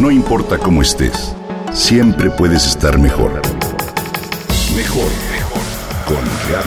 [0.00, 1.36] No importa cómo estés,
[1.74, 3.42] siempre puedes estar mejor.
[4.74, 5.62] Mejor, mejor.
[6.06, 6.16] Con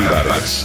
[0.08, 0.63] Vargas.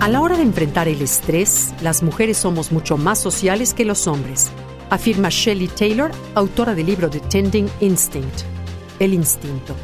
[0.00, 4.08] A la hora de enfrentar el estrés, las mujeres somos mucho más sociales que los
[4.08, 4.50] hombres,
[4.90, 8.42] afirma Shelley Taylor, autora del libro The Tending Instinct,
[9.00, 9.74] El Instinto.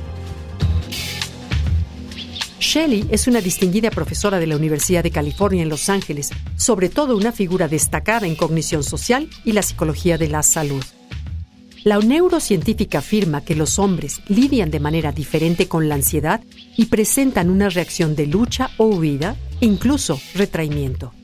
[2.61, 7.17] Shelley es una distinguida profesora de la Universidad de California en Los Ángeles, sobre todo
[7.17, 10.85] una figura destacada en cognición social y la psicología de la salud.
[11.83, 16.43] La neurocientífica afirma que los hombres lidian de manera diferente con la ansiedad
[16.77, 21.15] y presentan una reacción de lucha o huida, incluso retraimiento.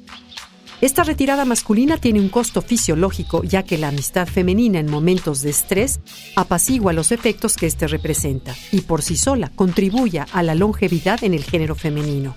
[0.82, 5.50] Esta retirada masculina tiene un costo fisiológico ya que la amistad femenina en momentos de
[5.50, 6.00] estrés
[6.34, 11.34] apacigua los efectos que éste representa y por sí sola contribuye a la longevidad en
[11.34, 12.34] el género femenino.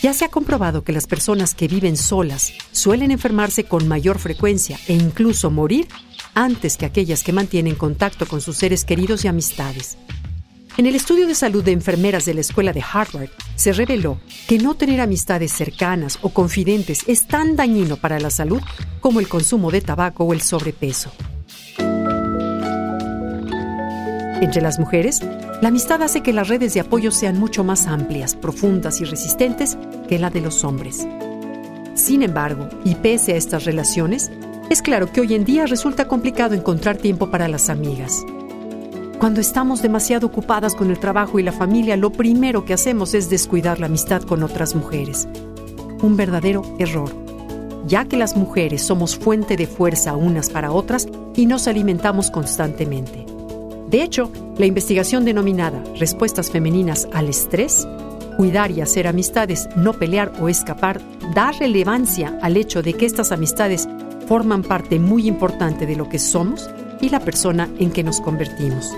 [0.00, 4.80] Ya se ha comprobado que las personas que viven solas suelen enfermarse con mayor frecuencia
[4.88, 5.86] e incluso morir
[6.32, 9.98] antes que aquellas que mantienen contacto con sus seres queridos y amistades.
[10.76, 14.58] En el estudio de salud de enfermeras de la escuela de Harvard se reveló que
[14.58, 18.60] no tener amistades cercanas o confidentes es tan dañino para la salud
[18.98, 21.12] como el consumo de tabaco o el sobrepeso.
[24.40, 25.20] Entre las mujeres,
[25.62, 29.78] la amistad hace que las redes de apoyo sean mucho más amplias, profundas y resistentes
[30.08, 31.06] que la de los hombres.
[31.94, 34.32] Sin embargo, y pese a estas relaciones,
[34.70, 38.24] es claro que hoy en día resulta complicado encontrar tiempo para las amigas.
[39.24, 43.30] Cuando estamos demasiado ocupadas con el trabajo y la familia, lo primero que hacemos es
[43.30, 45.26] descuidar la amistad con otras mujeres.
[46.02, 47.10] Un verdadero error,
[47.86, 53.24] ya que las mujeres somos fuente de fuerza unas para otras y nos alimentamos constantemente.
[53.88, 57.88] De hecho, la investigación denominada Respuestas femeninas al estrés,
[58.36, 61.00] cuidar y hacer amistades, no pelear o escapar,
[61.34, 63.88] da relevancia al hecho de que estas amistades
[64.28, 66.68] forman parte muy importante de lo que somos
[67.00, 68.94] y la persona en que nos convertimos.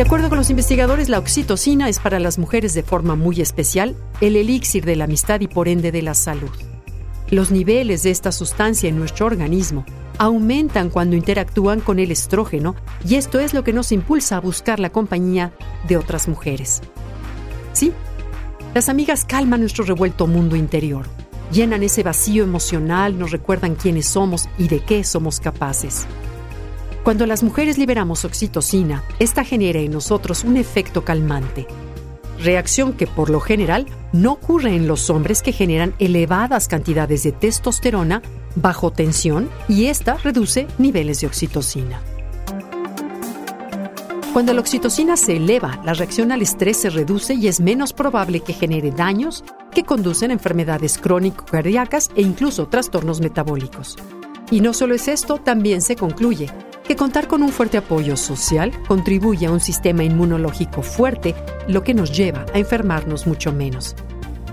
[0.00, 3.94] De acuerdo con los investigadores, la oxitocina es para las mujeres de forma muy especial
[4.22, 6.48] el elixir de la amistad y por ende de la salud.
[7.28, 9.84] Los niveles de esta sustancia en nuestro organismo
[10.16, 14.80] aumentan cuando interactúan con el estrógeno y esto es lo que nos impulsa a buscar
[14.80, 15.52] la compañía
[15.86, 16.80] de otras mujeres.
[17.74, 17.92] Sí,
[18.72, 21.04] las amigas calman nuestro revuelto mundo interior
[21.52, 26.06] llenan ese vacío emocional, nos recuerdan quiénes somos y de qué somos capaces.
[27.10, 31.66] Cuando las mujeres liberamos oxitocina, esta genera en nosotros un efecto calmante,
[32.38, 37.32] reacción que por lo general no ocurre en los hombres que generan elevadas cantidades de
[37.32, 38.22] testosterona
[38.54, 42.00] bajo tensión y esta reduce niveles de oxitocina.
[44.32, 48.38] Cuando la oxitocina se eleva, la reacción al estrés se reduce y es menos probable
[48.38, 49.42] que genere daños
[49.74, 53.96] que conducen a enfermedades crónico-cardíacas e incluso trastornos metabólicos.
[54.52, 56.48] Y no solo es esto, también se concluye
[56.90, 61.36] que contar con un fuerte apoyo social contribuye a un sistema inmunológico fuerte,
[61.68, 63.94] lo que nos lleva a enfermarnos mucho menos.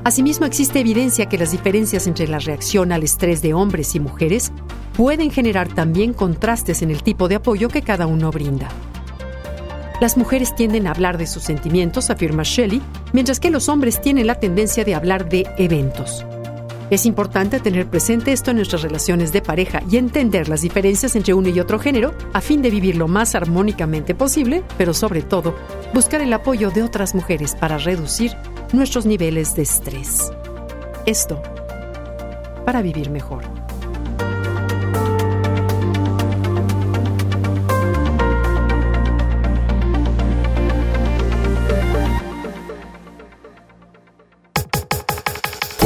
[0.03, 4.52] Asimismo, existe evidencia que las diferencias entre la reacción al estrés de hombres y mujeres
[4.94, 8.70] pueden generar también contrastes en el tipo de apoyo que cada uno brinda.
[10.00, 12.84] Las mujeres tienden a hablar de sus sentimientos, afirma Shelley,
[13.14, 16.24] mientras que los hombres tienen la tendencia de hablar de eventos.
[16.90, 21.34] Es importante tener presente esto en nuestras relaciones de pareja y entender las diferencias entre
[21.34, 25.53] uno y otro género a fin de vivir lo más armónicamente posible, pero sobre todo,
[25.94, 28.31] buscar el apoyo de otras mujeres para reducir
[28.72, 30.31] nuestros niveles de estrés.
[31.06, 31.42] Esto
[32.66, 33.44] para vivir mejor.